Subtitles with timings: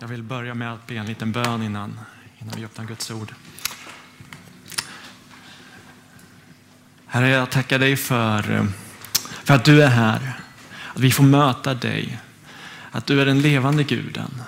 [0.00, 2.00] Jag vill börja med att be en liten bön innan,
[2.38, 3.32] innan vi öppnar Guds ord.
[7.06, 8.68] Herre, jag tackar dig för,
[9.44, 10.40] för att du är här.
[10.94, 12.18] Att vi får möta dig.
[12.90, 14.42] Att du är den levande guden.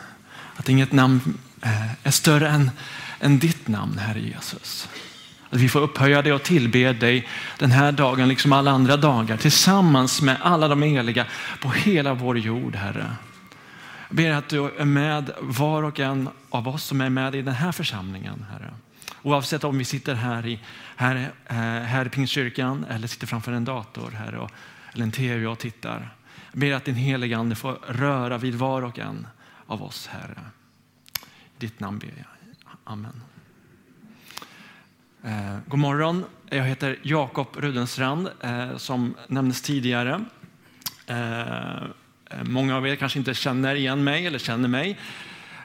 [0.57, 2.71] Att inget namn eh, är större än,
[3.21, 4.89] än ditt namn, Herre Jesus.
[5.51, 7.29] Att vi får upphöja dig och tillbe dig
[7.59, 11.27] den här dagen liksom alla andra dagar tillsammans med alla de heliga
[11.61, 13.17] på hela vår jord, Herre.
[14.13, 17.43] Jag ber att du är med var och en av oss som är med i
[17.43, 18.75] den här församlingen, Herre.
[19.23, 20.61] Oavsett om vi sitter här i,
[20.97, 21.17] här,
[21.47, 24.51] eh, här i Pingstkyrkan eller sitter framför en dator Herre, och,
[24.93, 26.15] eller en tv och tittar.
[26.51, 29.27] Jag ber att din heliga Ande får röra vid var och en
[29.67, 30.41] av oss, Herre.
[31.57, 32.27] I ditt namn ber jag.
[32.85, 33.23] Amen.
[35.25, 36.25] Eh, god morgon.
[36.49, 40.25] Jag heter Jakob Rudenstrand eh, som nämndes tidigare.
[41.07, 41.83] Eh,
[42.33, 44.99] Eh, många av er kanske inte känner igen mig eller känner mig.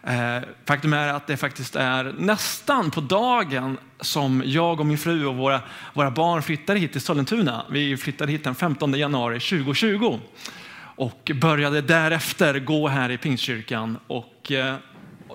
[0.03, 5.25] Eh, faktum är att det faktiskt är nästan på dagen som jag och min fru
[5.25, 5.61] och våra,
[5.93, 7.65] våra barn flyttade hit till Sollentuna.
[7.69, 10.19] Vi flyttade hit den 15 januari 2020
[10.95, 13.97] och började därefter gå här i Pingstkyrkan.
[14.07, 14.75] Och eh,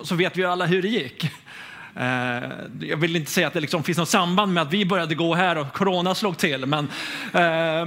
[0.03, 1.29] så vet vi alla hur det gick.
[2.79, 5.35] Jag vill inte säga att det liksom finns något samband med att vi började gå
[5.35, 6.87] här och corona slog till, men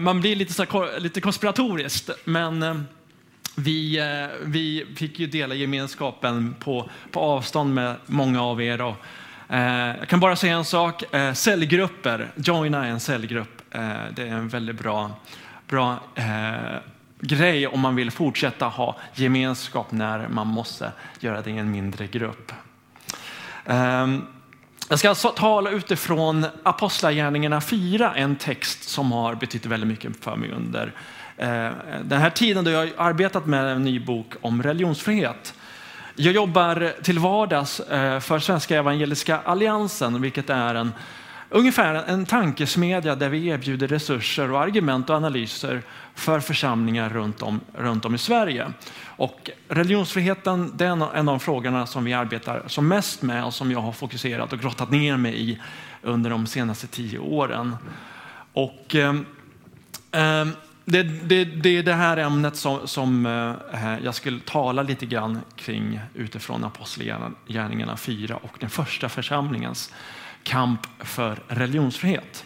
[0.02, 2.11] man blir lite, så, lite konspiratoriskt.
[2.24, 2.86] Men
[3.56, 8.78] vi, eh, vi fick ju dela gemenskapen på, på avstånd med många av er.
[8.78, 8.96] Då.
[9.48, 13.62] Eh, jag kan bara säga en sak, eh, cellgrupper, joina en cellgrupp.
[14.10, 15.10] det är en väldigt bra,
[15.68, 15.98] bra
[17.20, 22.06] grej om man vill fortsätta ha gemenskap när man måste göra det i en mindre
[22.06, 22.52] grupp.
[23.64, 24.27] Ehm,
[24.88, 30.36] jag ska alltså tala utifrån Apostlagärningarna 4, en text som har betytt väldigt mycket för
[30.36, 30.92] mig under
[31.37, 31.70] Eh,
[32.05, 35.55] den här tiden då jag har arbetat med en ny bok om religionsfrihet.
[36.15, 40.92] Jag jobbar till vardags eh, för Svenska Evangeliska Alliansen, vilket är en
[41.51, 45.83] ungefär en tankesmedja där vi erbjuder resurser och argument och analyser
[46.14, 48.73] för församlingar runt om, runt om i Sverige.
[49.05, 53.55] Och religionsfriheten det är en av de frågorna som vi arbetar som mest med och
[53.55, 55.58] som jag har fokuserat och grottat ner mig i
[56.02, 57.77] under de senaste tio åren.
[58.52, 59.14] Och, eh,
[60.13, 60.46] eh
[60.89, 65.07] det, det, det, är det här ämnet som, som eh, eh jag skulle tala lite
[65.07, 69.92] grann kring utifrån Apostlagärningarna 4 och den första församlingens
[70.42, 72.45] kamp för religionsfrihet.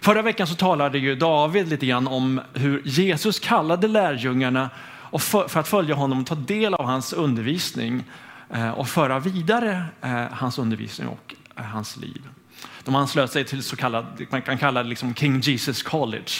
[0.00, 4.70] Förra veckan så talade ju David lite grann om hur Jesus kallade lärjungarna
[5.10, 8.04] och för, för att följa honom och ta del av hans undervisning
[8.50, 12.22] eh, och föra vidare eh, hans undervisning och eh, hans liv.
[12.84, 16.32] De anslöt sig till så kallad, man kan kalla det liksom King Jesus College.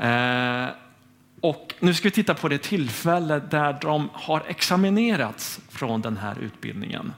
[0.00, 0.66] Eh,
[1.40, 6.38] och nu ska vi titta på det tillfälle där de har examinerats från den här
[6.40, 7.12] utbildningen.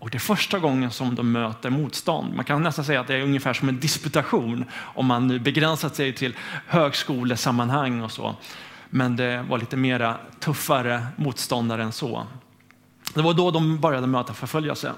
[0.00, 2.34] Och det är första gången som de möter motstånd.
[2.34, 5.96] Man kan nästan säga att det är ungefär som en disputation om man nu begränsat
[5.96, 8.36] sig till högskolesammanhang och så.
[8.90, 12.26] Men det var lite mera tuffare motståndare än så.
[13.14, 14.92] Det var då de började möta förföljelse.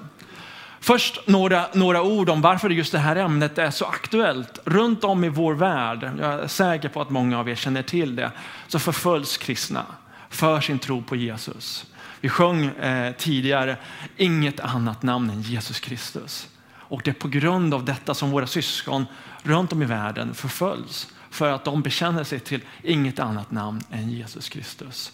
[0.83, 4.59] Först några, några ord om varför just det här ämnet är så aktuellt.
[4.65, 8.17] Runt om i vår värld, jag är säker på att många av er känner till
[8.17, 8.31] det,
[8.69, 9.87] så förföljs kristna
[10.31, 11.87] för sin tro på Jesus.
[12.21, 13.77] Vi sjöng eh, tidigare,
[14.17, 16.49] inget annat namn än Jesus Kristus.
[16.75, 19.07] Och det är på grund av detta som våra syskon
[19.43, 21.09] runt om i världen förföljs.
[21.31, 25.13] För att de bekänner sig till inget annat namn än Jesus Kristus.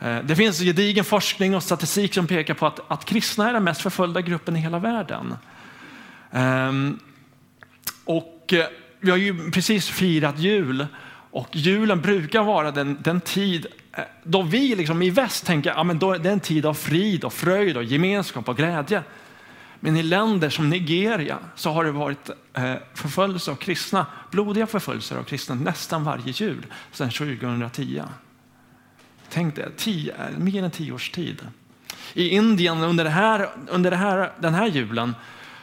[0.00, 3.64] Eh, det finns gedigen forskning och statistik som pekar på att, att kristna är den
[3.64, 5.36] mest förföljda gruppen i hela världen.
[6.30, 6.98] Ehm,
[8.04, 8.66] och eh,
[9.00, 10.86] vi har ju precis firat jul
[11.30, 16.02] och julen brukar vara den, den tid eh, då vi liksom i väst tänker att
[16.02, 19.02] ja, det är en tid av frid och fröjd och gemenskap och glädje.
[19.82, 22.30] Men i länder som Nigeria så har det varit
[22.94, 28.02] förföljelse av kristna, blodiga förföljelser av kristna nästan varje jul sedan 2010.
[29.30, 31.46] Tänk det, tio, mer än tio års tid.
[32.14, 35.14] I Indien under, det här, under det här, den här julen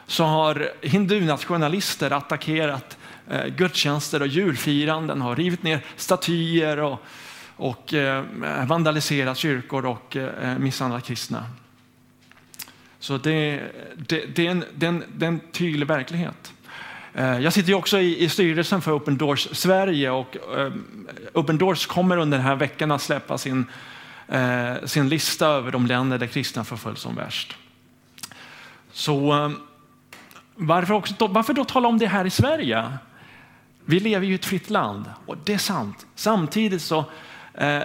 [0.08, 2.98] så har hindunationalister attackerat
[3.30, 7.04] eh, gudstjänster och julfiranden, har rivit ner statyer och
[7.58, 8.24] och eh,
[8.68, 11.44] vandaliserat kyrkor och eh, misshandlat kristna.
[13.00, 13.64] Så det,
[13.96, 16.54] det, det, är en, det, är en, det är en tydlig verklighet.
[17.18, 20.74] Eh, jag sitter också i, i styrelsen för Open Doors Sverige och eh,
[21.34, 23.66] Open Doors kommer under den här veckan att släppa sin,
[24.28, 27.56] eh, sin lista över de länder där kristna förföljs som värst.
[28.92, 29.52] Så
[30.56, 32.98] varför, också, varför då tala om det här i Sverige?
[33.86, 36.06] Vi lever ju i ett fritt land och det är sant.
[36.16, 37.06] Samtidigt så
[37.58, 37.84] Eh,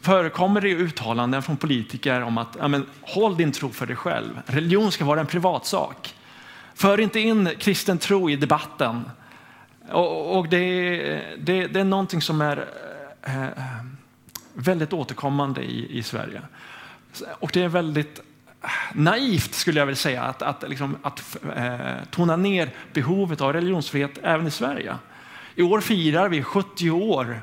[0.00, 4.40] förekommer det uttalanden från politiker om att ja, men, håll din tro för dig själv.
[4.46, 6.14] Religion ska vara en privatsak.
[6.82, 9.10] För inte in kristen tro i debatten.
[9.90, 10.96] Och, och det,
[11.38, 12.68] det, det, är någonting som är
[13.22, 13.50] eh, eh
[14.54, 16.42] väldigt återkommande i, i Sverige.
[17.38, 18.18] Och det är väldigt
[18.62, 23.52] eh, naivt skulle jag vilja säga att, att, liksom, att eh, tona ner behovet av
[23.52, 24.96] religionsfrihet även i Sverige.
[25.54, 27.40] I år firar vi 70 år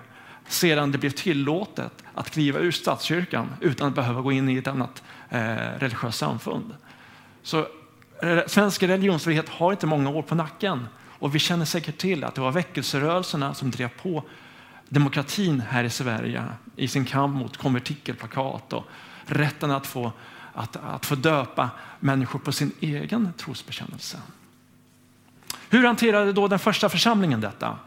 [0.47, 4.67] sedan det blev tillåtet att kliva ur statskyrkan utan att behöva gå in i ett
[4.67, 5.39] annat eh,
[5.79, 6.75] religiöst samfund.
[7.43, 7.67] Så
[8.21, 10.87] Eh, svensk religionsfrihet har inte många år på nacken
[11.19, 14.23] och vi känner säkert till att det var väckelserörelserna som drev på
[14.89, 16.43] demokratin här i Sverige
[16.75, 18.85] i sin kamp mot konvertikelplakat och
[19.25, 20.11] rätten att få,
[20.53, 21.69] att, att få döpa
[21.99, 24.17] människor på sin egen trosbekännelse.
[25.69, 27.77] Hur hanterade då den första församlingen detta?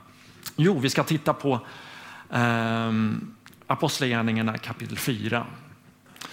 [0.56, 1.60] Jo, vi ska titta på
[2.30, 2.92] eh,
[3.66, 5.46] Apostlagärningarna kapitel 4.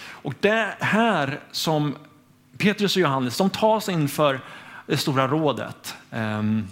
[0.02, 1.96] Och det här som
[2.60, 4.40] Petrus och Johannes de tas inför
[4.86, 5.94] det stora rådet.
[6.10, 6.68] Ehm,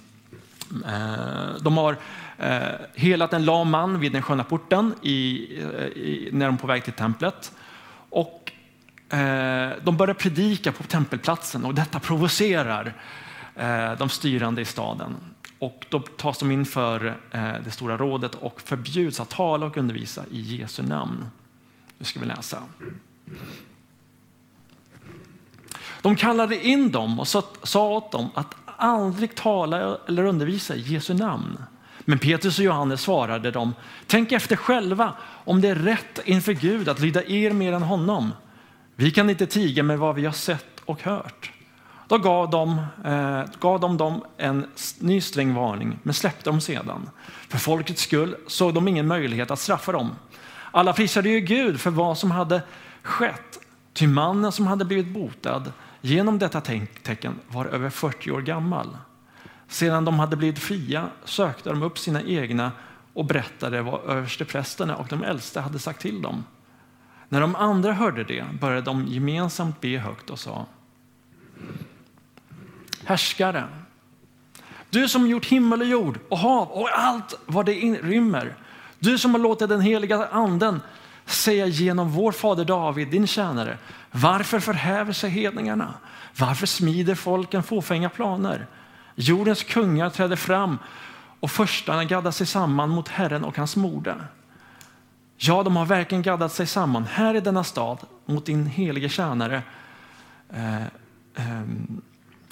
[0.87, 1.97] eh, de har
[2.39, 2.59] eh,
[2.95, 6.67] helat en lam man vid den sköna porten i, eh, i, när de är på
[6.67, 7.53] väg till templet.
[8.11, 8.53] Och
[9.83, 12.95] de börjar predika på tempelplatsen och detta provocerar
[13.99, 15.17] de styrande i staden.
[15.59, 17.17] Och då tas de inför
[17.65, 21.27] det stora rådet och förbjuds att tala och undervisa i Jesu namn.
[21.99, 22.63] Nu ska vi läsa.
[26.03, 27.29] De kallade in dem och
[27.63, 31.59] sa åt dem att aldrig tala eller undervisa i Jesu namn.
[32.01, 33.75] Men Petrus och Johannes svarade dem,
[34.07, 35.13] tänk efter själva
[35.45, 38.33] om det är rätt inför Gud att lyda er mer än honom.
[38.97, 41.53] Vi kan inte tiga med vad vi har sett och hört.
[42.09, 44.67] Då gav de, eh, gav de dem en
[44.99, 47.11] ny sträng varning, men släppte dem sedan.
[47.49, 50.11] För folkets skull såg de ingen möjlighet att straffa dem.
[50.71, 52.63] Alla prisade ju Gud för vad som hade
[53.03, 53.59] skett.
[53.93, 55.73] Ty mannen som hade blivit botad
[56.09, 56.61] genom detta
[57.03, 58.97] tecken var över 40 år gammal.
[59.69, 62.73] Sedan de hade blivit fria sökte de upp sina egna
[63.13, 66.45] och berättade vad översteprästerna och de äldste hade sagt till dem.
[67.29, 70.67] När de andra hörde det började de gemensamt be högt och sa
[73.05, 73.65] härskare.
[74.91, 77.73] Du som gjort himmel och jord och hav och allt vad det
[78.03, 78.57] rymmer.
[78.99, 80.81] Du som har låtit den heliga anden
[81.31, 83.79] säga genom vår fader David, din tjänare.
[84.11, 85.95] Varför förhäver sig hedningarna?
[86.39, 88.67] Varför smider folken fåfänga planer?
[89.15, 90.79] Jordens kungar träder fram
[91.41, 94.15] och förstarna gaddar sig samman mot Herren och hans morde.
[95.37, 99.63] Ja, de har verkligen gaddat sig samman här i denna stad mot din helige tjänare
[100.53, 100.83] eh,
[101.35, 101.63] eh,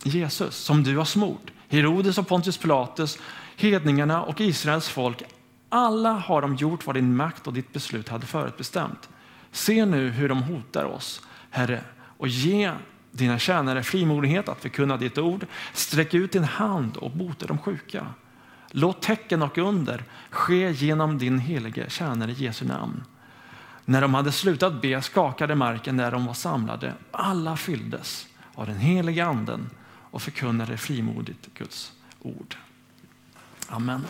[0.02, 1.50] Jesus som du har smort.
[1.68, 3.18] Herodes och Pontius Pilatus,
[3.56, 5.22] hedningarna och Israels folk.
[5.68, 9.08] Alla har de gjort vad din makt och ditt beslut hade förutbestämt.
[9.50, 11.80] Se nu hur de hotar oss, Herre,
[12.18, 12.72] och ge
[13.10, 15.46] dina tjänare frimodighet att förkunna ditt ord.
[15.72, 18.06] Sträck ut din hand och bota de sjuka.
[18.70, 23.04] Låt tecken och under ske genom din helige tjänare Jesu namn.
[23.84, 26.92] När de hade slutat be skakade marken där de var samlade.
[27.10, 29.70] Alla fylldes av den helige anden
[30.10, 32.56] och förkunnade frimodigt Guds ord.
[33.68, 34.04] Amen.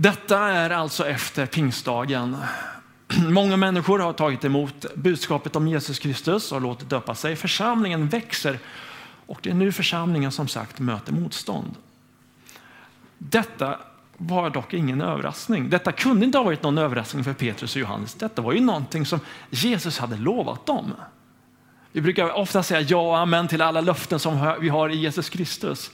[0.00, 2.36] Detta är alltså efter pingstdagen.
[3.28, 7.36] Många människor har tagit emot budskapet om Jesus Kristus och låtit döpa sig.
[7.36, 8.58] Församlingen växer
[9.26, 11.74] och det är nu församlingen som sagt möter motstånd.
[13.18, 13.78] Detta
[14.16, 15.70] var dock ingen överraskning.
[15.70, 18.14] Detta kunde inte ha varit någon överraskning för Petrus och Johannes.
[18.14, 20.94] Detta var ju någonting som Jesus hade lovat dem.
[21.92, 25.30] Vi brukar ofta säga ja och amen till alla löften som vi har i Jesus
[25.30, 25.90] Kristus.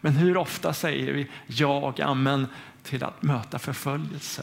[0.00, 2.46] Men hur ofta säger vi ja och amen
[2.84, 4.42] till att möta förföljelse?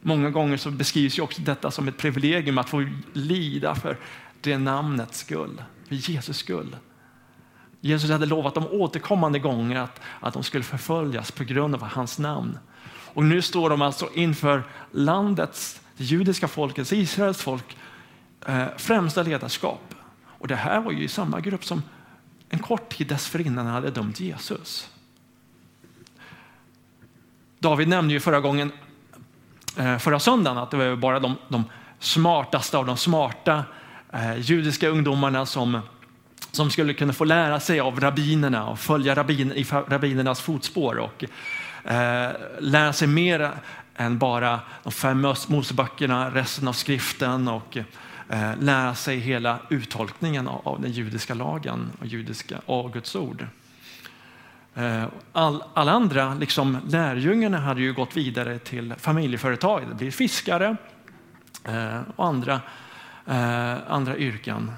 [0.00, 3.98] Många gånger så beskrivs ju också detta som ett privilegium att få lida för
[4.40, 6.76] det namnets skull, för Jesus skull.
[7.80, 12.18] Jesus hade lovat dem återkommande gånger att, att de skulle förföljas på grund av hans
[12.18, 12.58] namn.
[13.14, 17.76] Och nu står de alltså inför landets, det judiska folkets, Israels folk
[18.46, 19.94] eh, främsta ledarskap.
[20.24, 21.82] Och det här var ju samma grupp som
[22.48, 24.91] en kort tid dessförinnan hade dömt Jesus.
[27.62, 28.72] David nämnde ju förra gången,
[29.76, 31.64] eh, förra söndagen, att det var bara de, de
[31.98, 33.64] smartaste av de smarta
[34.12, 35.80] eh, judiska ungdomarna som,
[36.52, 41.24] som skulle kunna få lära sig av rabbinerna och följa rabbin, i rabbinernas fotspår och
[41.90, 43.50] eh, lära sig mer
[43.96, 47.76] än bara de fem Moseböckerna, resten av skriften och
[48.28, 53.46] eh, lära sig hela uttolkningen av, av den judiska lagen och, judiska, och Guds ord.
[54.74, 59.82] Eh, all, alla andra, liksom lärjungarna, hade ju gått vidare till familjeföretag.
[59.88, 60.76] Det blir fiskare
[61.64, 62.60] eh, och andra,
[63.26, 64.72] eh, andra yrken.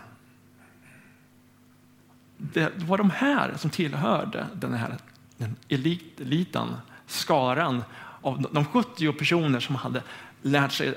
[2.37, 4.97] Det var de här som tillhörde den här
[5.37, 6.69] den elit, eliten,
[7.07, 7.85] skaran
[8.21, 10.03] av de 70 personer som hade
[10.43, 10.95] lärt sig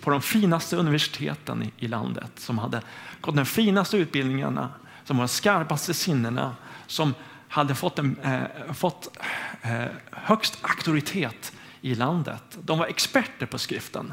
[0.00, 2.82] på de finaste universiteten i, i landet, som hade
[3.20, 4.70] gått de finaste utbildningarna,
[5.04, 7.14] som var de skarpaste sinnena, som
[7.54, 9.18] hade fått, en, eh, fått
[9.62, 12.58] eh, högst auktoritet i landet.
[12.62, 14.12] De var experter på skriften.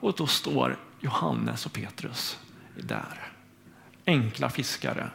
[0.00, 2.38] Och då står Johannes och Petrus
[2.76, 3.32] där.
[4.06, 5.10] Enkla fiskare.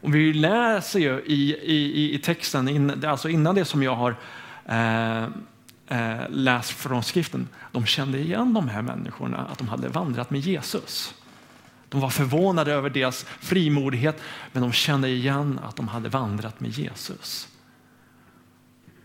[0.00, 4.16] Och vi läser ju i, i, i texten, in, alltså innan det som jag har
[4.66, 5.22] eh,
[5.86, 10.40] eh, läst från skriften, de kände igen de här människorna, att de hade vandrat med
[10.40, 11.14] Jesus.
[11.92, 14.20] De var förvånade över deras frimodighet,
[14.52, 17.48] men de kände igen att de hade vandrat med Jesus.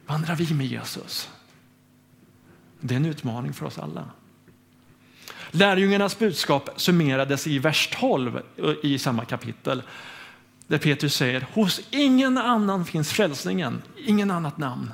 [0.06, 1.30] Vandrar vi med Jesus?
[2.80, 4.10] Det är en utmaning för oss alla.
[5.52, 8.42] Lärjungarnas budskap summerades i vers 12
[8.84, 9.84] i samma kapitel
[10.68, 14.94] där Petrus säger hos ingen annan finns frälsningen, ingen annat namn.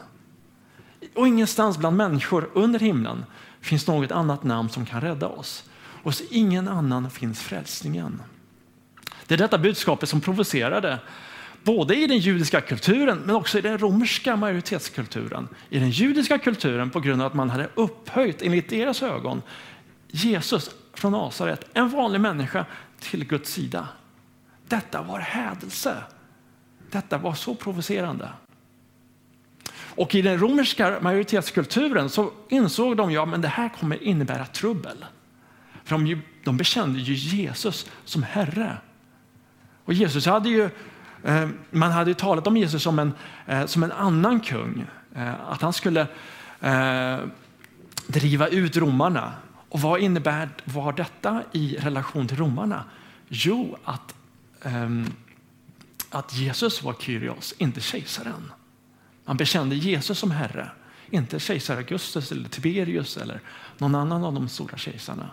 [1.16, 3.26] Och ingenstans bland människor under himlen
[3.62, 5.64] finns något annat namn som kan rädda oss.
[6.04, 8.22] Hos ingen annan finns frälsningen.
[9.28, 11.00] Det är detta budskapet som provocerade
[11.64, 15.48] både i den judiska kulturen men också i den romerska majoritetskulturen.
[15.70, 19.42] I den judiska kulturen på grund av att man hade upphöjt, enligt deras ögon,
[20.08, 22.66] Jesus från Nasaret, en vanlig människa,
[23.00, 23.88] till Guds sida.
[24.68, 25.96] Detta var hädelse.
[26.92, 28.30] Detta var så provocerande.
[29.96, 35.06] Och i den romerska majoritetskulturen så insåg de att ja, det här kommer innebära trubbel.
[35.84, 38.78] För de, de bekände ju Jesus som Herre.
[39.86, 40.70] Och Jesus hade ju,
[41.24, 43.14] eh, man hade ju talat om Jesus som en,
[43.48, 44.86] eh, som en annan kung.
[45.16, 46.08] Eh, att han skulle
[48.08, 49.34] driva ut romarna.
[49.70, 52.84] Och vad innebär var detta i relation till romarna?
[53.28, 54.16] Jo, att,
[54.62, 55.14] ehm,
[56.10, 58.52] att Jesus var Kyrios, inte kejsaren.
[59.26, 60.70] Man bekände Jesus som Herre,
[61.10, 63.40] inte kejsar Augustus eller Tiberius eller
[63.78, 65.30] någon annan av de stora kejsarna.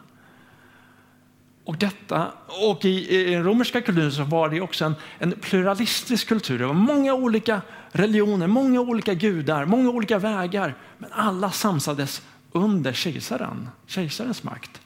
[1.70, 6.28] Och, detta, och i, i den romerska kulturen så var det också en, en, pluralistisk
[6.28, 6.58] kultur.
[6.58, 7.62] Det var många olika
[7.92, 10.74] religioner, många olika gudar, många olika vägar.
[10.98, 12.22] Men alla samsades
[12.52, 14.80] under kejsaren, kejsarens makt.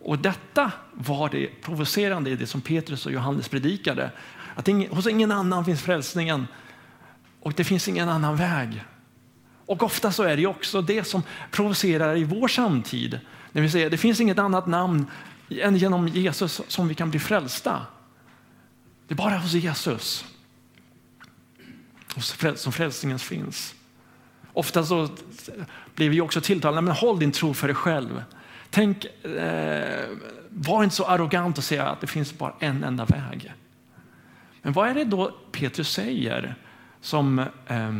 [0.00, 4.10] Och detta var det provocerande i det som Petrus och Johannes predikade.
[4.54, 6.46] Att ingen, hos ingen annan finns frälsningen
[7.40, 8.84] och det finns ingen annan väg.
[9.66, 13.20] Och ofta så är det också det som provocerar i vår samtid.
[13.52, 15.06] När vi säger det finns inget annat namn
[15.50, 17.86] än genom Jesus som vi kan bli frälsta.
[19.06, 20.24] Det är bara hos Jesus
[22.54, 23.74] som frälsningen finns.
[24.52, 25.08] Ofta så
[25.94, 28.22] blir vi också tilltalade, men håll din tro för dig själv.
[28.70, 30.08] Tänk, eh,
[30.48, 33.52] var inte så arrogant och säga att det finns bara en enda väg.
[34.62, 36.54] Men vad är det då Petrus säger
[37.00, 37.92] som, eh,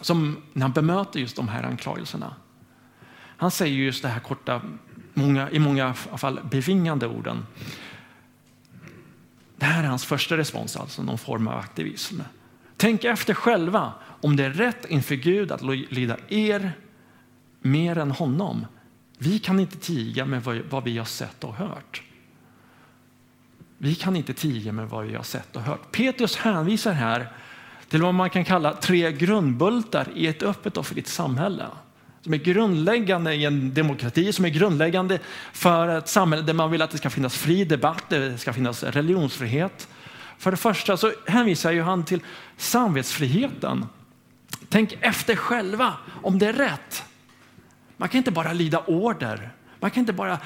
[0.00, 2.34] som när han bemöter just de här anklagelserna?
[3.36, 4.60] Han säger just det här korta
[5.20, 7.46] många, i många fall bevingande orden.
[9.56, 12.20] Det här är hans första respons, alltså någon form av aktivism.
[12.76, 16.72] Tänk efter själva om det är rätt inför Gud att lyda er
[17.60, 18.66] mer än honom.
[19.18, 22.02] Vi kan inte tiga med vad vi har sett och hört.
[23.78, 25.92] Vi kan inte tiga med vad vi har sett och hört.
[25.92, 27.32] Petrus hänvisar här
[27.88, 31.66] till vad man kan kalla tre grundbultar i ett öppet och fritt samhälle
[32.22, 35.18] som är grundläggande i en demokrati, som är grundläggande
[35.52, 38.82] för ett samhälle där man vill att det ska finnas fri debatt, det ska finnas
[38.82, 39.88] religionsfrihet.
[40.38, 42.20] För det första så hänvisar ju han till
[42.56, 43.86] samvetsfriheten.
[44.68, 47.04] Tänk efter själva om det är rätt.
[47.96, 49.50] Man kan inte bara lyda order.
[49.80, 50.38] Man kan inte bara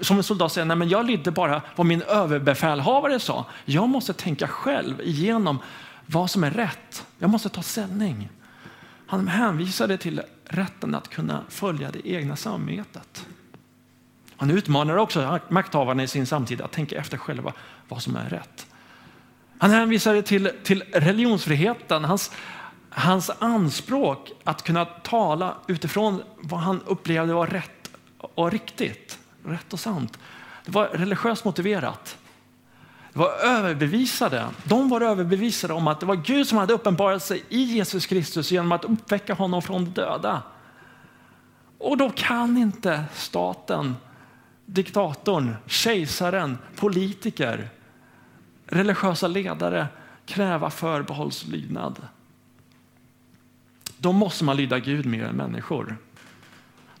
[0.00, 3.46] som en soldat säga, nej men jag lydde bara vad min överbefälhavare sa.
[3.64, 5.58] Jag måste tänka själv igenom
[6.06, 7.06] vad som är rätt.
[7.18, 8.28] Jag måste ta ställning.
[9.06, 13.26] Han hänvisade till rätten att kunna följa det egna samvetet.
[14.36, 17.52] Han utmanar också makthavarna i sin samtid att tänka efter själva
[17.88, 18.66] vad som är rätt.
[19.58, 22.32] Han hänvisade till, till religionsfriheten, hans,
[22.90, 29.80] hans anspråk att kunna tala utifrån vad han upplevde var rätt och riktigt, rätt och
[29.80, 30.18] sant.
[30.64, 32.17] Det var religiöst motiverat
[33.12, 34.46] var överbevisade.
[34.64, 38.50] De var överbevisade om att det var Gud som hade uppenbarat sig i Jesus Kristus
[38.50, 40.42] genom att uppväcka honom från de döda.
[41.78, 43.96] Och då kan inte staten,
[44.66, 47.68] diktatorn, kejsaren, politiker,
[48.66, 49.86] religiösa ledare
[50.26, 52.08] kräva förbehållslydnad.
[53.98, 55.96] då måste man lyda Gud mer än människor.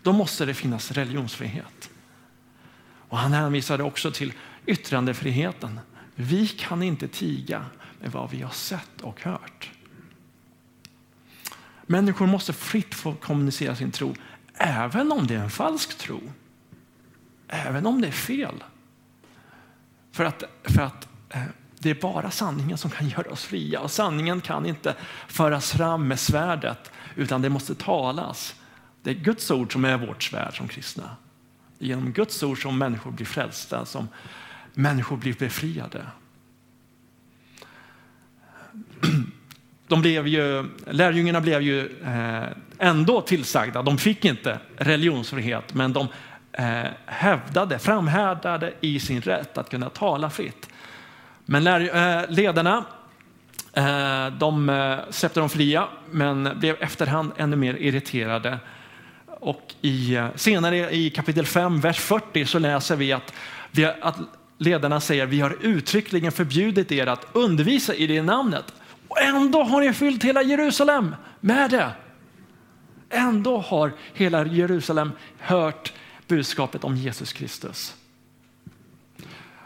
[0.02, 1.90] Då måste det finnas religionsfrihet.
[3.08, 4.32] Och han hänvisade också till
[4.66, 5.80] yttrandefriheten.
[6.20, 7.64] Vi kan inte tiga
[8.00, 9.70] med vad vi har sett och hört.
[11.86, 14.14] Människor måste fritt få kommunicera sin tro,
[14.54, 16.20] även om det är en falsk tro.
[17.48, 18.64] Även om det är fel.
[20.12, 21.42] För att, för att eh,
[21.78, 23.80] det är bara sanningen som kan göra oss fria.
[23.80, 24.96] Och sanningen kan inte
[25.28, 28.54] föras fram med svärdet, utan det måste talas.
[29.02, 31.16] Det är Guds ord som är vårt svärd som kristna.
[31.78, 34.08] Det är genom Guds ord som människor blir frälsta, som
[34.78, 36.06] människor blir befriade.
[39.88, 42.42] De blev ju, lärjungarna blev ju eh,
[42.78, 46.08] ändå tillsagda, de fick inte religionsfrihet, men de
[46.52, 50.68] eh, hävdade, framhärdade i sin rätt att kunna tala fritt.
[51.44, 52.84] Men eh, ledarna
[54.38, 58.58] de släppte dem fria, men blev efterhand ännu mer irriterade.
[59.26, 63.34] Och i, senare i kapitel 5, vers 40 så läser vi att,
[63.70, 64.18] vi att
[64.58, 68.74] ledarna säger vi har uttryckligen förbjudit er att undervisa i det namnet
[69.08, 71.90] och ändå har ni fyllt hela Jerusalem med det.
[73.10, 75.92] Ändå har hela Jerusalem hört
[76.26, 77.94] budskapet om Jesus Kristus.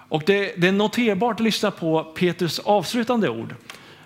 [0.08, 3.54] Och det, det är noterbart att lyssna på Petrus avslutande ord.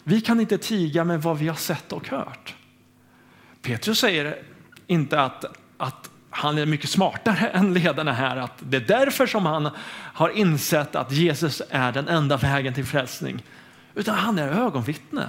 [0.05, 2.55] Vi kan inte tiga med vad vi har sett och hört.
[3.63, 4.43] Petrus säger
[4.87, 5.45] inte att,
[5.77, 8.37] att han är mycket smartare än ledarna här.
[8.37, 9.71] Att det är därför som han
[10.15, 13.45] har insett att Jesus är den enda vägen till frälsning.
[13.95, 15.27] Utan han är ögonvittne.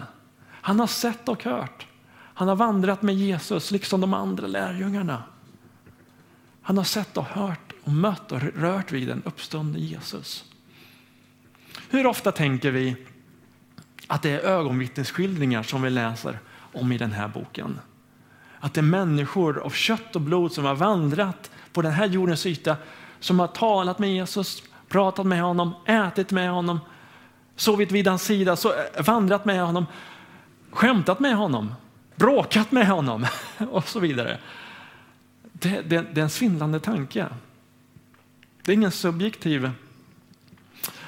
[0.49, 1.87] Han har sett och hört.
[2.13, 5.23] Han har vandrat med Jesus liksom de andra lärjungarna.
[6.61, 10.45] Han har sett och hört och mött och rört vid den uppståndne Jesus.
[11.89, 12.95] Hur ofta tänker vi
[14.07, 16.39] att det är ögonvittnesskildringar som vi läser
[16.73, 17.79] om i den här boken?
[18.59, 22.45] Att det är människor av kött och blod som har vandrat på den här jordens
[22.45, 22.75] yta,
[23.19, 26.79] som har talat med Jesus, pratat med honom, ätit med honom,
[27.55, 29.85] sovit vid hans sida, så, eh, vandrat med honom,
[30.71, 31.73] skämtat med honom,
[32.15, 33.25] bråkat med honom
[33.71, 34.37] och så vidare.
[35.51, 37.25] Det, det, det är en svindlande tanke.
[38.63, 39.71] Det är ingen subjektiv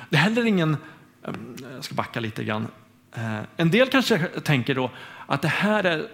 [0.09, 0.77] det är heller ingen,
[1.23, 1.33] eh,
[1.75, 2.67] jag ska backa lite grann.
[3.11, 4.91] Eh, en del kanske tänker då
[5.25, 6.07] att det här är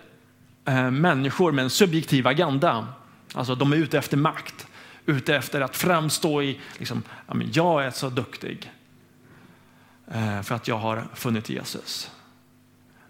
[0.65, 2.88] Eh, människor med en subjektiv agenda.
[3.34, 4.67] Alltså de är ute efter makt,
[5.06, 7.04] ute efter att framstå i, liksom,
[7.54, 8.71] jag är så duktig
[10.08, 12.12] eh, för att jag har funnit Jesus.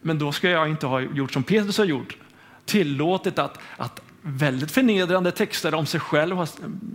[0.01, 2.17] Men då ska jag inte ha gjort som Petrus har gjort,
[2.65, 6.49] tillåtit att, att väldigt förnedrande texter om sig själv har,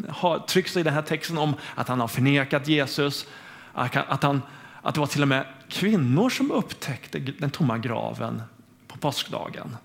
[0.08, 3.26] har tryckts i den här texten om att han har förnekat Jesus,
[3.72, 4.42] att, han,
[4.82, 8.42] att det var till och med kvinnor som upptäckte den tomma graven
[8.88, 9.76] på påskdagen.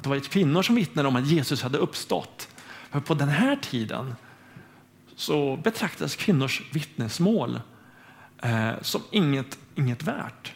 [0.00, 2.48] Att det var kvinnor som vittnade om att Jesus hade uppstått.
[2.90, 4.14] För på den här tiden
[5.16, 7.60] så betraktades kvinnors vittnesmål
[8.42, 10.52] eh, som inget, inget värt.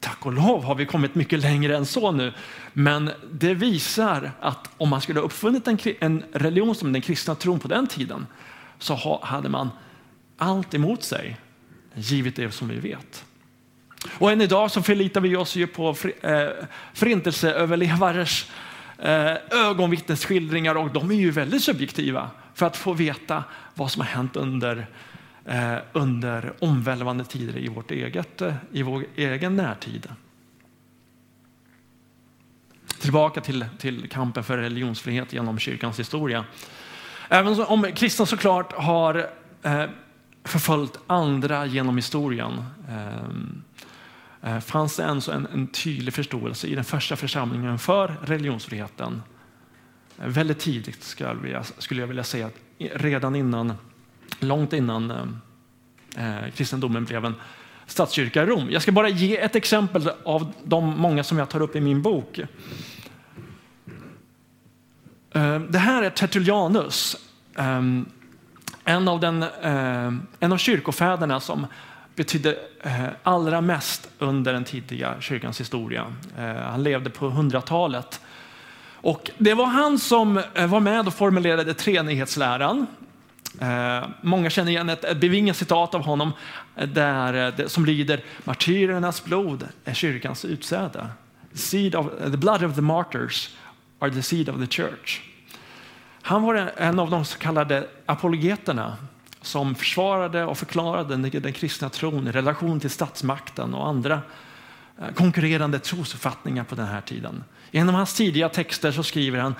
[0.00, 2.32] Tack och lov har vi kommit mycket längre än så nu.
[2.72, 7.34] Men det visar att om man skulle ha uppfunnit en, en religion som den kristna
[7.34, 8.26] tron på den tiden
[8.78, 9.70] så ha, hade man
[10.36, 11.36] allt emot sig
[11.94, 13.24] givet det som vi vet.
[14.18, 16.48] Och än idag så förlitar vi oss ju på eh,
[16.94, 18.67] förintelseöverlevares eh,
[18.98, 24.08] Eh, ögonvittnesskildringar och de är ju väldigt subjektiva för att få veta vad som har
[24.08, 24.86] hänt under,
[25.44, 30.06] eh, under omvälvande tider i, vårt eget, eh, i vår egen närtid.
[33.00, 36.44] Tillbaka till, till kampen för religionsfrihet genom kyrkans historia.
[37.28, 39.30] Även om kristna såklart har
[40.44, 43.28] förföljt andra genom historien eh,
[44.42, 49.22] Eh, fanns det en, en, en tydlig förståelse i den första församlingen för religionsfriheten.
[50.18, 53.72] Eh, väldigt tidigt skulle jag, skulle jag vilja säga, redan innan,
[54.40, 57.34] långt innan eh, eh, kristendomen blev en
[57.86, 58.70] statskyrka i Rom.
[58.70, 62.02] Jag ska bara ge ett exempel av de många som jag tar upp i min
[62.02, 62.40] bok.
[65.68, 67.16] Det här är Tertullianus.
[67.56, 68.06] Ehm,
[68.84, 69.44] en av, den,
[70.40, 71.66] en av kyrkofäderna som
[72.18, 76.06] betydde eh, allra mest under den tidiga kyrkans historia.
[76.38, 78.20] Eh, han levde på hundratalet.
[79.00, 82.86] Och det var han som eh, var med och formulerade treenighetsläran.
[84.20, 86.32] Många känner igen ett, bevingat citat av honom
[86.74, 91.06] där, som lyder Martyrernas blod är kyrkans utsäde.
[91.52, 93.56] The, seed of, the blood of the martyrs
[93.98, 95.20] are the seed of the church.
[96.22, 98.96] Han var en av de så kallade apologeterna
[99.42, 104.22] som försvarade och förklarade den kristna tron i relation till statsmakten och andra
[104.98, 107.44] eh, konkurrerande trosuppfattningar på den här tiden.
[107.70, 109.54] I en av hans tidiga texter så skriver han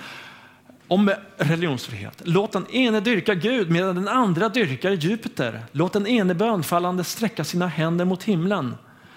[0.89, 2.23] om religionsfrihet.
[2.25, 5.63] Låt den ene dyrka Gud medan den andra dyrkar Jupiter.
[5.73, 8.75] Låt den ene bönfallande sträcka sina händer mot himlen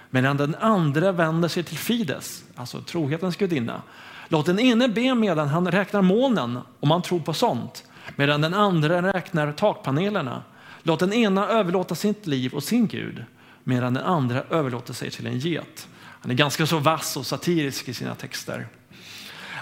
[0.10, 3.82] medan den andra vänder sig till Fides, alltså trohetens gudinna.
[4.28, 7.84] Låt den ene be medan han räknar molnen, om han tror på sånt,
[8.15, 10.43] medan den andra räknar takpanelerna.
[10.84, 13.26] Låt den ena överlåta sitt liv och sin Gud,
[13.63, 15.88] medan den andra överlåter sig till en get.
[15.98, 18.67] Han är ganska så vass och satirisk i sina texter.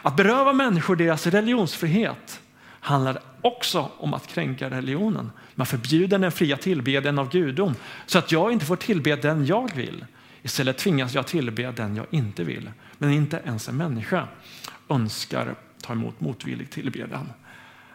[0.02, 5.32] Att beröva människor deras religionsfrihet handlar också om att kränka religionen.
[5.56, 9.76] Man förbjuder den fria tillbedjan av gudom så att jag inte får tillbe den jag
[9.76, 10.06] vill.
[10.42, 12.72] Istället tvingas jag tillbe den jag inte vill.
[12.98, 14.28] Men inte ens en människa
[14.90, 17.30] önskar ta emot motvillig tillbedjan.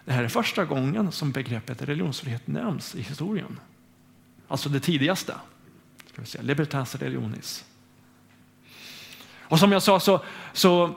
[0.05, 3.61] Det här är första gången som begreppet religionsfrihet nämns i historien.
[4.49, 5.35] Alltså det tidigaste.
[6.13, 7.65] Ska vi säga, Libertas religionis.
[9.41, 10.21] Och som jag sa så,
[10.53, 10.97] så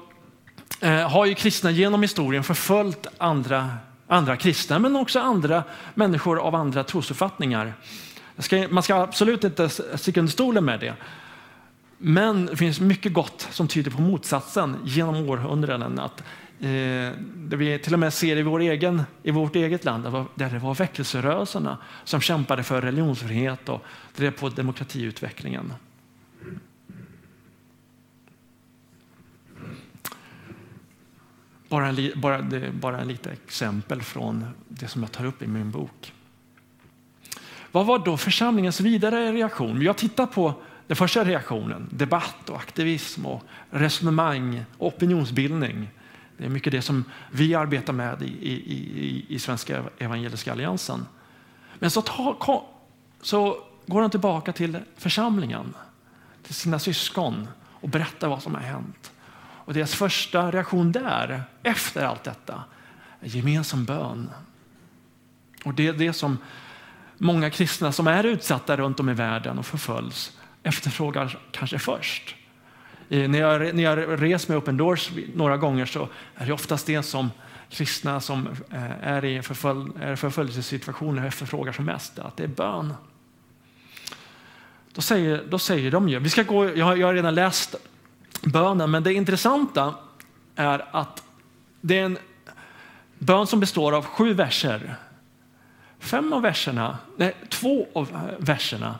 [0.81, 6.55] eh, har ju kristna genom historien förföljt andra, andra kristna men också andra människor av
[6.55, 7.73] andra trosuppfattningar.
[8.37, 10.95] Ska, man ska absolut inte sticka under stolen med det.
[11.97, 15.99] Men det finns mycket gott som tyder på motsatsen genom århundraden.
[15.99, 16.23] Att,
[16.59, 17.13] Eh, där
[17.49, 20.59] det vi till och med ser i, vår egen, i vårt eget land, där det
[20.59, 25.73] var väckelserörelserna som kämpade för religionsfrihet och drev på demokratiutvecklingen.
[31.69, 32.41] Bara, en, bara,
[32.71, 36.13] bara en lite exempel från det som jag tar upp i min bok.
[37.71, 39.81] Vad var då församlingens vidare reaktion?
[39.81, 40.53] Jag tittar på
[40.87, 45.89] den första reaktionen, debatt och aktivism och resonemang och opinionsbildning.
[46.37, 51.05] Det är mycket det som vi arbetar med i, i, i, i Svenska Evangeliska Alliansen.
[51.79, 52.65] Men så, ta,
[53.21, 55.73] så går han tillbaka till församlingen,
[56.43, 59.11] till sina syskon och berättar vad som har hänt.
[59.39, 62.63] Och deras första reaktion där, efter allt detta,
[63.21, 64.29] är gemensam bön.
[65.63, 66.37] Och det är det som
[67.17, 72.35] många kristna som är utsatta runt om i världen och förföljs efterfrågar kanske först.
[73.07, 77.03] När jag, när jag reser med Open Doors några gånger så är det oftast det
[77.03, 77.31] som
[77.69, 82.93] kristna som eh, är i förfölj, förföljelsesituationer efterfrågar som mest, att det är bön.
[84.93, 87.75] Då säger, då säger de ju, vi ska gå, jag har, jag har redan läst
[88.43, 89.95] bönen, men det intressanta
[90.55, 91.23] är att
[91.81, 92.17] det är en
[93.17, 94.95] bön som består av sju verser.
[95.99, 98.99] Fem av verserna, nej, två av verserna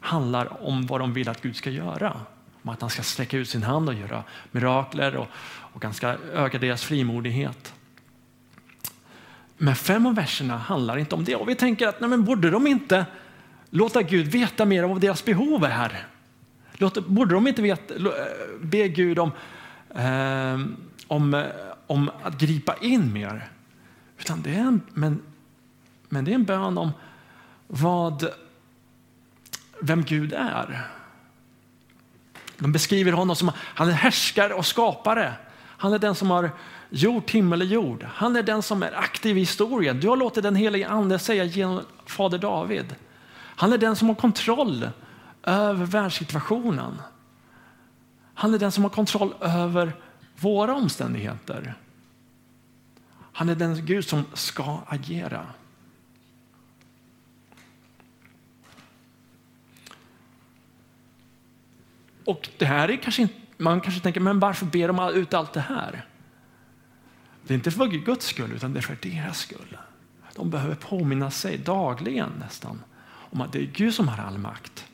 [0.00, 2.20] handlar om vad de vill att Gud ska göra.
[2.64, 5.28] Om att han ska sträcka ut sin hand och göra mirakler och,
[5.72, 7.74] och han ska öka deras frimodighet.
[9.56, 11.36] Men fem av verserna handlar inte om det.
[11.36, 13.06] Och vi tänker att nej, men borde de inte
[13.70, 16.06] låta Gud veta mer om vad deras behov är?
[16.72, 18.00] Låt, borde de inte veta, eh,
[18.60, 19.30] be Gud om,
[19.94, 20.60] eh,
[21.06, 21.44] om, eh,
[21.86, 23.48] om att gripa in mer?
[24.18, 25.22] Utan det är en, men,
[26.08, 26.90] men det är en bön om
[27.66, 28.28] vad
[29.80, 30.86] vem Gud är.
[32.64, 35.34] De beskriver honom som han är härskare och skapare.
[35.56, 36.50] Han är den som har
[36.90, 38.06] gjort himmel och jord.
[38.14, 40.00] Han är den som är aktiv i historien.
[40.00, 42.94] Du har låtit den helige ande säga genom fader David.
[43.34, 44.90] Han är den som har kontroll
[45.42, 47.02] över världssituationen.
[48.34, 49.92] Han är den som har kontroll över
[50.36, 51.74] våra omständigheter.
[53.32, 55.46] Han är den Gud som ska agera.
[62.24, 65.52] Och det här är kanske inte, man kanske tänker, men varför ber de ut allt
[65.52, 66.04] det här?
[67.46, 69.76] Det är inte för Guds skull, utan det är för deras skull.
[70.34, 72.82] De behöver påminna sig dagligen nästan
[73.34, 74.84] om att det är Gud som har all makt.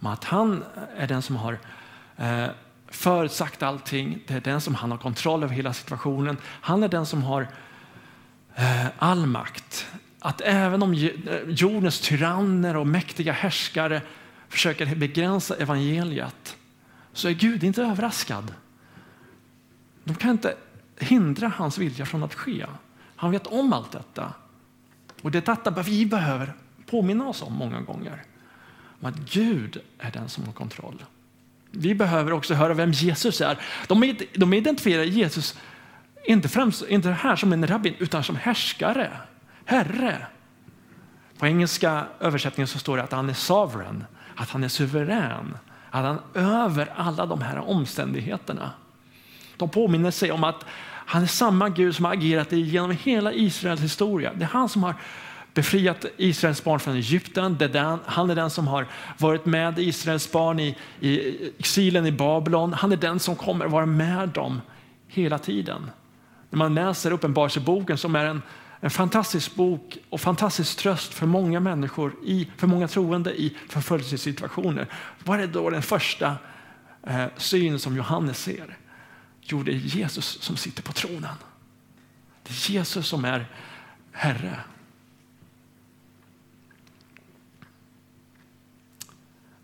[0.00, 0.64] Om att han
[0.96, 1.58] är den som har
[2.16, 2.46] eh,
[2.88, 4.18] förutsagt allting.
[4.26, 6.36] Det är den som han har kontroll över hela situationen.
[6.44, 7.48] Han är den som har
[8.54, 9.86] eh, all makt.
[10.20, 11.10] Att även om eh,
[11.48, 14.02] jordens tyranner och mäktiga härskare
[14.52, 16.56] försöker begränsa evangeliet
[17.12, 18.54] så är Gud inte överraskad.
[20.04, 20.56] De kan inte
[20.98, 22.66] hindra hans vilja från att ske.
[23.16, 24.32] Han vet om allt detta.
[25.22, 26.54] Och det är detta vi behöver
[26.86, 28.22] påminna oss om många gånger.
[29.00, 31.04] Om att Gud är den som har kontroll.
[31.70, 33.58] Vi behöver också höra vem Jesus är.
[33.88, 35.58] De, de identifierar Jesus
[36.24, 39.10] inte, främst, inte här som en rabbin utan som härskare,
[39.64, 40.26] herre.
[41.42, 44.04] På engelska översättningen så står det att han är sovereign,
[44.36, 45.58] att han är suverän,
[45.90, 48.70] att han över alla de här omständigheterna.
[49.56, 53.80] De påminner sig om att han är samma Gud som har agerat genom hela Israels
[53.80, 54.32] historia.
[54.34, 54.94] Det är han som har
[55.54, 57.58] befriat Israels barn från Egypten.
[58.06, 58.86] Han är den som har
[59.18, 62.72] varit med Israels barn i, i exilen i Babylon.
[62.72, 64.60] Han är den som kommer vara med dem
[65.08, 65.90] hela tiden.
[66.50, 68.42] När man läser Uppenbarelseboken som är en,
[68.84, 74.88] en fantastisk bok och fantastisk tröst för många människor, i, för många troende i förföljelsesituationer.
[75.24, 76.36] Vad är då den första
[77.02, 78.78] eh, syn som Johannes ser?
[79.40, 81.34] Jo, det är Jesus som sitter på tronen.
[82.42, 83.46] Det är Jesus som är
[84.12, 84.60] Herre.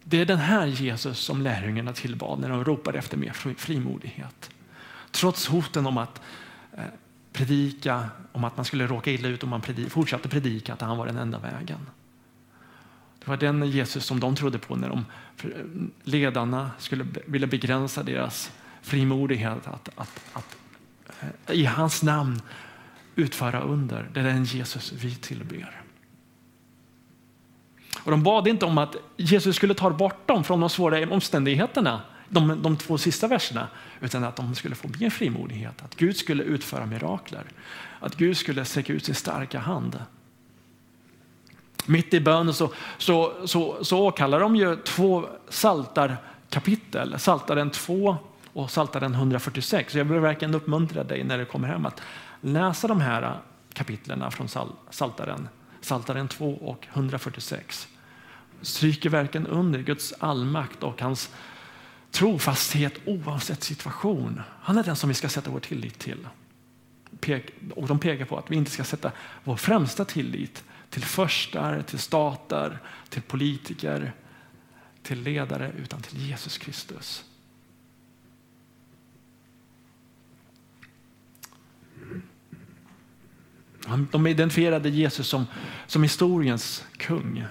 [0.04, 4.50] Det är den här Jesus som lärjungarna tillbad när de ropade efter mer frimodighet.
[5.10, 6.20] Trots hoten om att
[6.72, 6.84] eh,
[7.38, 10.98] predika, om att man skulle råka illa ut om man predik, fortsatte predika att han
[10.98, 11.78] var den enda vägen.
[13.18, 15.04] Det var den Jesus som de trodde på när de,
[16.04, 18.50] ledarna skulle vilja begränsa deras
[18.82, 20.56] frimodighet att, att, att
[21.20, 22.42] eh, i hans namn
[23.14, 24.10] utföra under.
[24.14, 25.82] Det är den Jesus vi tillber.
[28.04, 32.00] Och de bad inte om att Jesus skulle ta bort dem från de svåra omständigheterna,
[32.28, 33.68] de, de två sista verserna,
[34.00, 37.44] utan att de skulle få mer frimodighet, att Gud skulle utföra mirakler,
[38.00, 40.02] att Gud skulle sträcka ut sin starka hand.
[41.86, 48.16] Mitt i bönen så, så, så, så åkallar de ju två saltarkapitel, Saltaren 2
[48.52, 49.92] och Saltaren 146.
[49.92, 52.02] Så jag vill verkligen uppmuntra dig när du kommer hem att
[52.40, 53.38] läsa de här
[53.72, 54.48] kapitlerna från
[54.90, 55.48] Saltaren,
[55.80, 57.88] Saltaren 2 och 146
[58.62, 61.30] stryker verkligen under Guds allmakt och hans
[62.18, 64.42] trofasthet oavsett situation.
[64.60, 66.28] Han är den som vi ska sätta vår tillit till.
[67.74, 69.12] Och de pekar på att vi inte ska sätta
[69.44, 72.78] vår främsta tillit till förstar, till stater,
[73.08, 74.12] till politiker,
[75.02, 77.24] till ledare, utan till Jesus Kristus.
[84.10, 85.46] De identifierade Jesus som,
[85.86, 87.46] som historiens kung.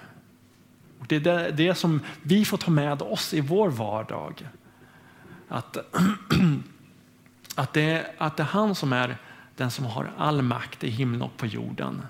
[1.07, 4.47] Det är det, det som vi får ta med oss i vår vardag.
[5.47, 5.77] Att,
[7.55, 9.17] att, det, att det är han som är
[9.55, 12.01] den som har all makt i himlen och på jorden.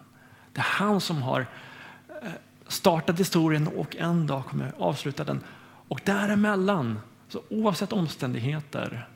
[0.54, 1.46] Det är han som har
[2.22, 2.30] eh,
[2.68, 5.44] startat historien och en dag kommer avsluta den.
[5.88, 9.08] Och däremellan, så oavsett omständigheter,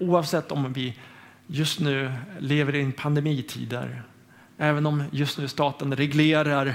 [0.00, 0.98] oavsett om vi
[1.46, 4.02] just nu lever i en pandemitider,
[4.58, 6.74] även om just nu staten reglerar Eh,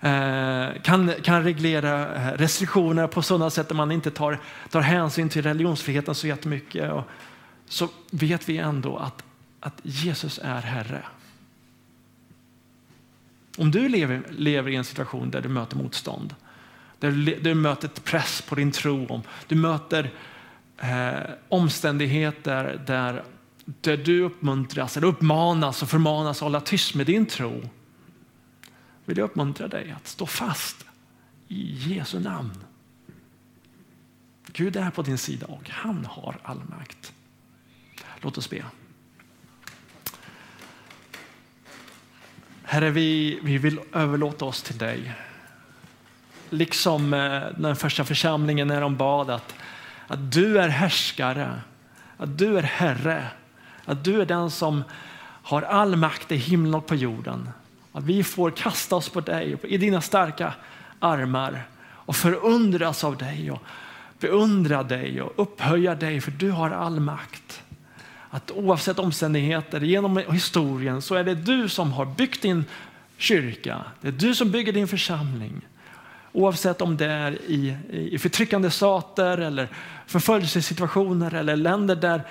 [0.00, 4.38] Eh, kan, kan reglera eh, restriktioner på sådana sätt att man inte tar,
[4.70, 6.92] tar hänsyn till religionsfriheten så jättemycket.
[6.92, 7.04] Och
[7.66, 9.22] så vet vi ändå att,
[9.60, 11.02] att Jesus är Herre.
[13.58, 16.34] Om du lever, lever i en situation där du möter motstånd,
[16.98, 20.10] där du, du möter press på din tro, om du möter
[20.78, 23.22] eh, omständigheter där,
[23.64, 27.62] där du uppmuntras eller uppmanas och förmanas att hålla tyst med din tro
[29.10, 30.86] vill jag uppmuntra dig att stå fast
[31.48, 32.64] i Jesu namn.
[34.46, 37.12] Gud är på din sida och han har all makt.
[38.20, 38.64] Låt oss be.
[42.62, 45.14] Herre, vi, vi vill överlåta oss till dig.
[46.50, 49.54] Liksom eh, den första församlingen när de bad att,
[50.06, 51.60] att du är härskare,
[52.16, 53.26] att du är Herre,
[53.84, 54.84] att du är den som
[55.42, 57.48] har all makt i himlen och på jorden.
[57.92, 60.54] Att vi får kasta oss på dig, i dina starka
[60.98, 63.62] armar och förundras av dig och
[64.18, 67.62] beundra dig och upphöja dig för du har all makt.
[68.30, 72.64] Att oavsett omständigheter genom historien så är det du som har byggt din
[73.16, 73.84] kyrka.
[74.00, 75.60] Det är du som bygger din församling.
[76.32, 79.68] Oavsett om det är i, i förtryckande stater eller
[80.06, 82.22] förföljelsesituationer eller länder där,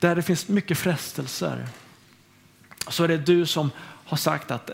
[0.00, 1.66] där det finns mycket frestelser.
[2.88, 3.70] Så är det du som
[4.04, 4.70] har sagt att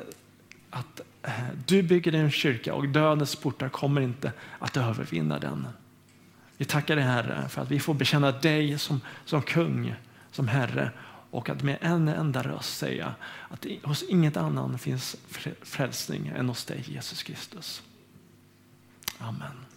[0.71, 1.33] att eh,
[1.67, 5.67] du bygger din kyrka och dödens portar kommer inte att övervinna den.
[6.57, 9.95] Vi tackar dig Herre för att vi får bekänna dig som, som kung,
[10.33, 10.91] som Herre
[11.31, 13.15] och att med en enda röst säga
[13.49, 15.17] att hos inget annan finns
[15.63, 17.83] frälsning än hos dig Jesus Kristus.
[19.19, 19.70] Amen.